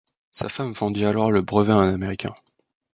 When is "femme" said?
0.49-0.71